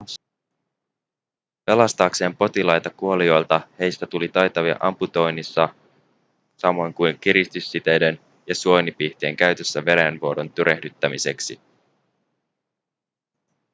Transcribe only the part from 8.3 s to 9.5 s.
ja suonipihtien